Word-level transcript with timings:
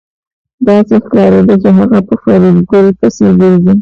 داسې 0.67 0.95
ښکارېده 1.05 1.55
چې 1.63 1.69
هغه 1.77 1.99
په 2.07 2.13
فریدګل 2.21 2.85
پسې 2.99 3.25
ګرځي 3.39 3.69